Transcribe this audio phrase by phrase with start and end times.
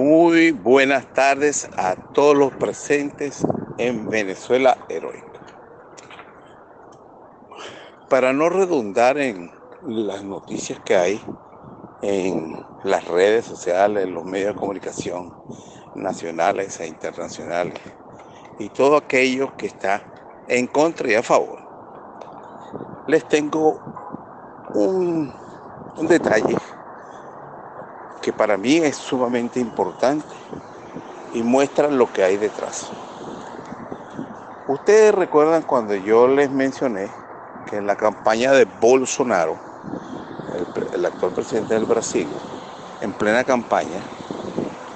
[0.00, 3.44] Muy buenas tardes a todos los presentes
[3.78, 5.40] en Venezuela Heroica.
[8.08, 9.50] Para no redundar en
[9.88, 11.20] las noticias que hay
[12.02, 15.32] en las redes sociales, en los medios de comunicación
[15.96, 17.80] nacionales e internacionales
[18.60, 20.00] y todo aquello que está
[20.46, 21.58] en contra y a favor,
[23.08, 23.80] les tengo
[24.74, 25.34] un,
[25.96, 26.56] un detalle
[28.20, 30.34] que para mí es sumamente importante
[31.32, 32.90] y muestra lo que hay detrás.
[34.66, 37.10] Ustedes recuerdan cuando yo les mencioné
[37.66, 39.58] que en la campaña de Bolsonaro,
[40.54, 42.28] el, el actual presidente del Brasil,
[43.00, 44.02] en plena campaña,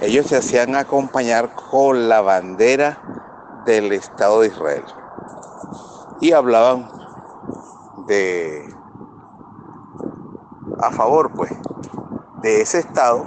[0.00, 2.98] ellos se hacían acompañar con la bandera
[3.64, 4.84] del Estado de Israel.
[6.20, 6.90] Y hablaban
[8.06, 8.68] de
[10.80, 11.52] a favor, pues,
[12.42, 13.24] de ese Estado,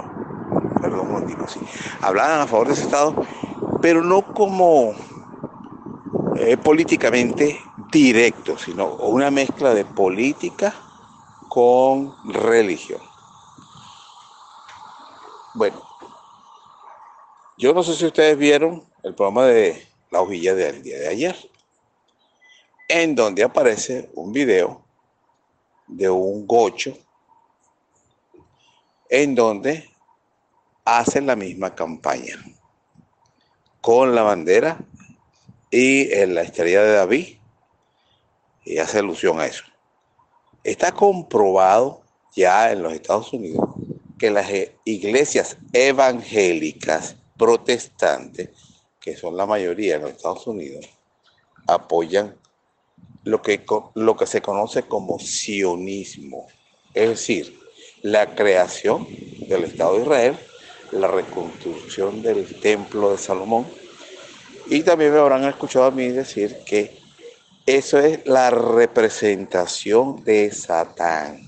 [0.80, 1.60] perdón un momentito, sí,
[2.02, 3.14] hablaban a favor de ese Estado,
[3.80, 4.94] pero no como
[6.36, 7.60] eh, políticamente
[7.90, 10.74] directo, sino una mezcla de política
[11.48, 13.00] con religión.
[15.54, 15.82] Bueno,
[17.56, 21.50] yo no sé si ustedes vieron el programa de La hojilla del día de ayer,
[22.88, 24.84] en donde aparece un video
[25.86, 26.98] de un gocho
[29.08, 29.88] en donde
[30.84, 32.36] hacen la misma campaña
[33.80, 34.78] con la bandera
[35.70, 37.38] y en la estrella de David
[38.64, 39.64] y hace alusión a eso.
[40.64, 42.02] Está comprobado
[42.34, 43.68] ya en los Estados Unidos
[44.18, 44.50] que las
[44.84, 48.50] iglesias evangélicas protestantes,
[49.00, 50.86] que son la mayoría en los Estados Unidos,
[51.66, 52.36] apoyan
[53.24, 56.46] lo que, lo que se conoce como sionismo,
[56.94, 57.65] es decir,
[58.02, 59.06] la creación
[59.48, 60.36] del Estado de Israel,
[60.92, 63.66] la reconstrucción del templo de Salomón.
[64.68, 66.98] Y también me habrán escuchado a mí decir que
[67.66, 71.46] eso es la representación de Satán.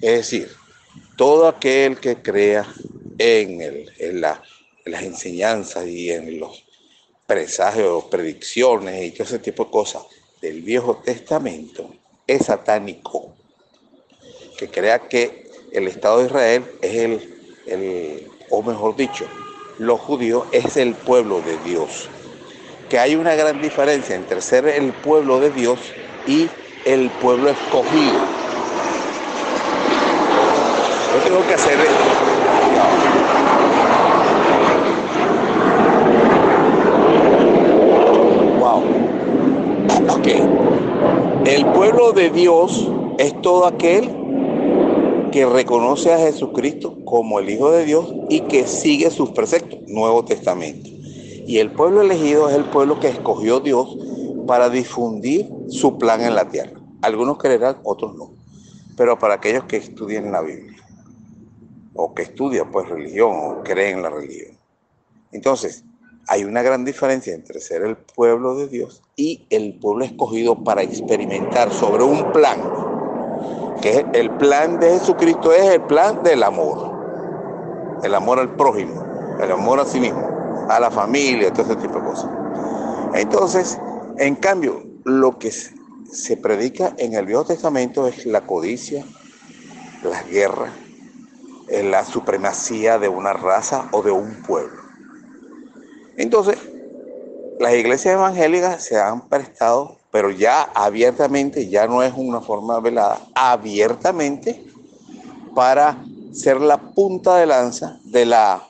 [0.00, 0.50] Es decir,
[1.16, 2.66] todo aquel que crea
[3.18, 4.42] en, el, en, la,
[4.84, 6.64] en las enseñanzas y en los
[7.26, 10.02] presagios, predicciones y todo ese tipo de cosas
[10.40, 11.94] del Viejo Testamento
[12.26, 13.35] es satánico
[14.56, 16.94] que crea que el Estado de Israel es
[17.66, 19.26] el, o mejor dicho,
[19.78, 22.08] los judíos es el pueblo de Dios.
[22.88, 25.78] Que hay una gran diferencia entre ser el pueblo de Dios
[26.26, 26.48] y
[26.86, 28.20] el pueblo escogido.
[31.12, 31.78] Yo tengo que hacer
[38.60, 38.82] Wow.
[40.08, 41.46] Ok.
[41.46, 42.88] El pueblo de Dios
[43.18, 44.25] es todo aquel
[45.36, 50.24] que reconoce a Jesucristo como el Hijo de Dios y que sigue sus preceptos, Nuevo
[50.24, 50.88] Testamento.
[50.88, 53.98] Y el pueblo elegido es el pueblo que escogió Dios
[54.46, 56.80] para difundir su plan en la tierra.
[57.02, 58.30] Algunos creerán, otros no.
[58.96, 60.82] Pero para aquellos que estudian la Biblia,
[61.92, 64.56] o que estudian pues religión, o creen en la religión.
[65.32, 65.84] Entonces,
[66.28, 70.82] hay una gran diferencia entre ser el pueblo de Dios y el pueblo escogido para
[70.82, 72.58] experimentar sobre un plan
[73.86, 76.78] el plan de Jesucristo es el plan del amor,
[78.02, 80.30] el amor al prójimo, el amor a sí mismo,
[80.68, 82.30] a la familia, todo ese tipo de cosas.
[83.14, 83.78] Entonces,
[84.18, 89.04] en cambio, lo que se predica en el Viejo Testamento es la codicia,
[90.02, 90.72] las guerras,
[91.68, 94.82] la supremacía de una raza o de un pueblo.
[96.16, 96.58] Entonces,
[97.58, 103.20] las iglesias evangélicas se han prestado pero ya abiertamente, ya no es una forma velada,
[103.34, 104.64] abiertamente
[105.54, 108.66] para ser la punta de lanza de la...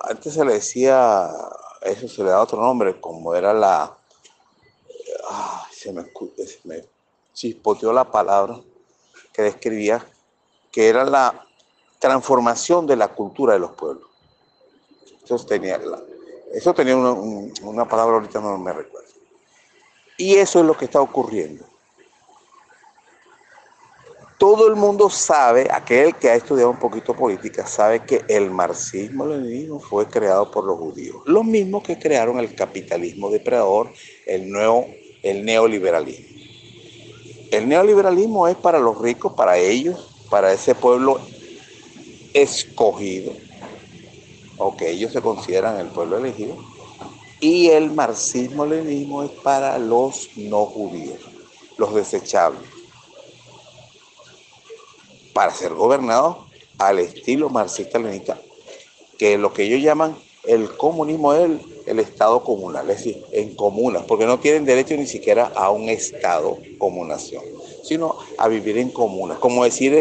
[0.00, 1.30] Antes se le decía,
[1.80, 3.96] eso se le da otro nombre, como era la...
[5.70, 6.06] se, me,
[6.44, 6.84] se me
[7.32, 8.58] chispoteó la palabra
[9.32, 10.04] que describía
[10.72, 11.46] que era la
[12.00, 14.10] transformación de la cultura de los pueblos.
[15.24, 15.80] Eso tenía,
[16.52, 17.12] eso tenía una,
[17.62, 19.11] una palabra, ahorita no me recuerdo.
[20.22, 21.64] Y eso es lo que está ocurriendo.
[24.38, 29.80] Todo el mundo sabe, aquel que ha estudiado un poquito política, sabe que el marxismo-leninismo
[29.80, 31.16] fue creado por los judíos.
[31.26, 33.92] Los mismos que crearon el capitalismo depredador,
[34.24, 34.54] el,
[35.24, 36.38] el neoliberalismo.
[37.50, 41.20] El neoliberalismo es para los ricos, para ellos, para ese pueblo
[42.32, 43.32] escogido,
[44.56, 46.56] o que ellos se consideran el pueblo elegido,
[47.42, 51.18] y el marxismo-leninismo es para los no judíos,
[51.76, 52.62] los desechables.
[55.34, 56.36] Para ser gobernados
[56.78, 58.40] al estilo marxista-leninista,
[59.18, 61.50] que lo que ellos llaman el comunismo es
[61.86, 65.88] el, Estado comunal, es decir, en comunas, porque no tienen derecho ni siquiera a un
[65.88, 67.42] Estado comunación,
[67.82, 69.92] sino a vivir en comunas, como decir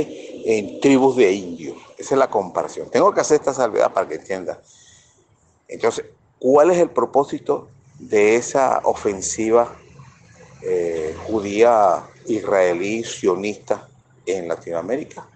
[0.45, 1.75] en tribus de indios.
[1.97, 2.91] Esa es la comparación.
[2.91, 4.59] Tengo que hacer esta salvedad para que entiendan.
[5.67, 6.05] Entonces,
[6.41, 9.75] ¿cuál es el propósito de esa ofensiva
[10.63, 13.88] eh, judía israelí sionista
[14.25, 15.27] en Latinoamérica?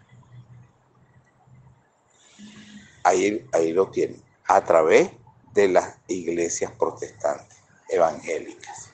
[3.04, 5.12] Ahí, ahí lo tienen, a través
[5.54, 8.90] de las iglesias protestantes evangélicas,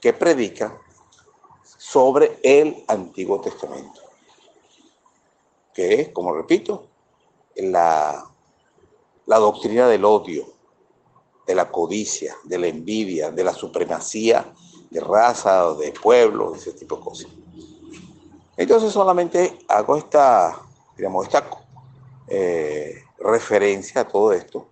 [0.00, 0.72] que predican
[1.64, 4.02] sobre el Antiguo Testamento,
[5.74, 6.86] que es, como repito,
[7.56, 8.24] la,
[9.26, 10.53] la doctrina del odio,
[11.46, 14.52] de la codicia, de la envidia, de la supremacía
[14.94, 17.26] de raza de pueblo, ese tipo de cosas.
[18.56, 20.56] Entonces solamente hago esta,
[20.96, 21.44] digamos, esta
[22.28, 24.68] eh, referencia a todo esto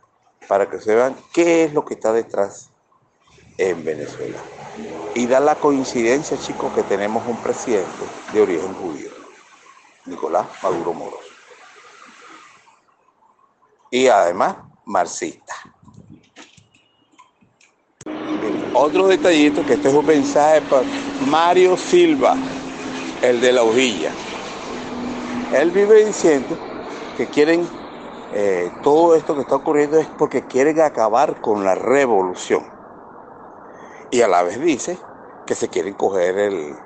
[0.46, 2.70] para que se vean qué es lo que está detrás
[3.58, 4.38] en Venezuela.
[5.16, 9.10] Y da la coincidencia, chicos, que tenemos un presidente de origen judío,
[10.06, 11.24] Nicolás Maduro Moros.
[13.90, 15.71] Y además marxista.
[18.74, 20.82] Otro detallito, que este es un mensaje para
[21.28, 22.36] Mario Silva,
[23.20, 24.10] el de la hojilla.
[25.52, 26.56] Él vive diciendo
[27.18, 27.68] que quieren,
[28.32, 32.64] eh, todo esto que está ocurriendo es porque quieren acabar con la revolución.
[34.10, 34.98] Y a la vez dice
[35.44, 36.76] que se quieren coger el,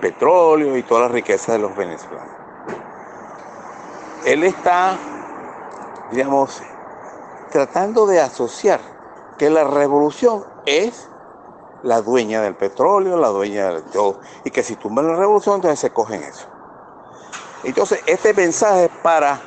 [0.00, 2.32] petróleo y toda la riqueza de los venezolanos.
[4.24, 4.96] Él está,
[6.12, 6.62] digamos,
[7.50, 8.78] tratando de asociar
[9.36, 11.08] que la revolución es
[11.82, 15.80] la dueña del petróleo, la dueña de todo, y que si tumban la revolución, entonces
[15.80, 16.46] se cogen eso.
[17.64, 19.40] Entonces, este mensaje es para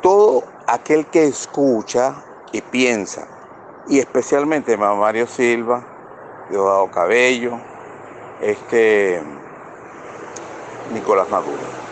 [0.00, 2.14] todo aquel que escucha
[2.52, 3.26] y piensa,
[3.88, 5.84] y especialmente Mario Silva,
[6.50, 7.58] Diosdado Cabello,
[8.40, 9.22] este
[10.92, 11.82] Nicolás Maduro.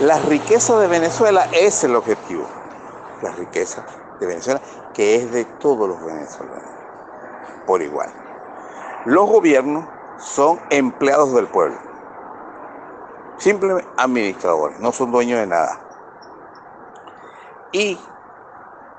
[0.00, 2.46] La riqueza de Venezuela es el objetivo.
[3.20, 3.84] La riqueza
[4.94, 6.70] que es de todos los venezolanos,
[7.66, 8.12] por igual.
[9.04, 9.86] Los gobiernos
[10.18, 11.76] son empleados del pueblo,
[13.38, 15.80] simplemente administradores, no son dueños de nada.
[17.72, 17.98] Y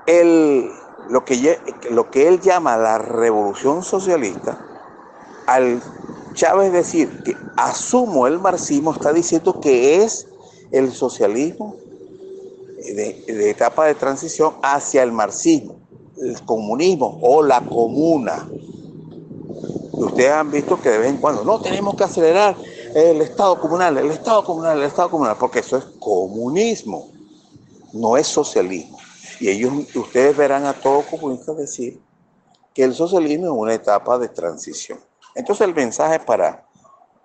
[0.06, 0.70] el,
[1.08, 1.58] lo, que,
[1.90, 4.58] lo que él llama la revolución socialista,
[5.46, 5.80] al
[6.34, 10.26] Chávez decir que asumo el marxismo, está diciendo que es
[10.72, 11.76] el socialismo
[12.94, 15.76] de, etapa de transición hacia el marxismo,
[16.20, 18.48] el comunismo o la comuna.
[19.92, 22.56] Ustedes han visto que de vez en cuando no tenemos que acelerar
[22.94, 27.10] el Estado comunal, el Estado comunal, el Estado comunal, porque eso es comunismo,
[27.92, 28.98] no es socialismo.
[29.40, 32.00] Y ellos, ustedes verán a todos comunistas decir
[32.72, 34.98] que el socialismo es una etapa de transición.
[35.34, 36.66] Entonces el mensaje para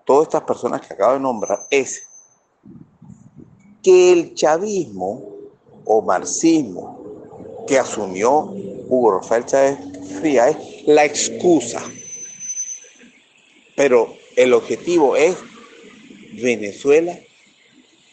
[0.04, 2.02] todas estas personas que acabo de nombrar es
[3.82, 5.29] que el chavismo
[5.92, 8.54] o marxismo que asumió
[8.88, 9.76] Hugo Rafael Chávez
[10.20, 11.82] Fría es la excusa.
[13.74, 15.34] Pero el objetivo es
[16.34, 17.18] Venezuela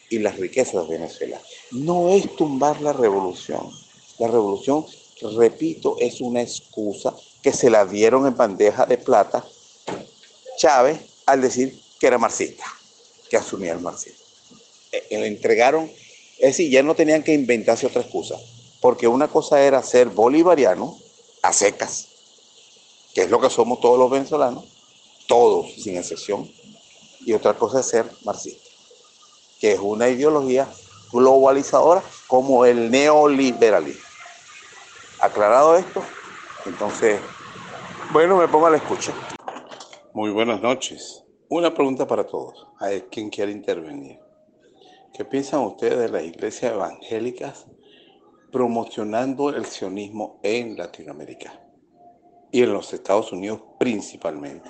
[0.10, 1.40] y las riquezas de Venezuela.
[1.72, 3.70] No es tumbar la revolución.
[4.18, 4.84] La revolución,
[5.38, 9.46] repito, es una excusa que se la dieron en bandeja de plata
[10.58, 12.66] Chávez al decir que era marxista,
[13.30, 14.26] que asumía el marxismo.
[14.92, 15.92] Eh, le entregaron
[16.40, 18.36] es decir, ya no tenían que inventarse otra excusa,
[18.80, 20.98] porque una cosa era ser bolivariano
[21.42, 22.08] a secas,
[23.14, 24.66] que es lo que somos todos los venezolanos,
[25.28, 26.50] todos sin excepción,
[27.26, 28.70] y otra cosa es ser marxista,
[29.60, 30.68] que es una ideología
[31.12, 34.04] globalizadora como el neoliberalismo.
[35.20, 36.04] Aclarado esto,
[36.66, 37.20] entonces,
[38.12, 39.14] bueno, me pongo a la escucha.
[40.14, 41.24] Muy buenas noches.
[41.50, 42.68] Una pregunta para todos.
[42.80, 44.20] A ver, ¿quién quiere intervenir?
[45.18, 47.66] ¿Qué piensan ustedes de las iglesias evangélicas
[48.52, 51.60] promocionando el sionismo en Latinoamérica
[52.52, 54.70] y en los Estados Unidos principalmente?